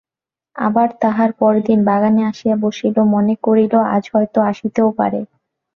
আবার 0.55 0.87
তাহার 1.01 1.29
পরদিন 1.39 1.79
বাগানে 1.85 2.21
আসিয়া 2.25 2.55
বসিল, 2.55 2.95
মনে 3.13 3.35
করিল, 3.43 3.73
আজ 3.95 4.03
হয়তো 4.13 4.39
আসিতেও 4.41 4.89
পারে। 4.91 5.19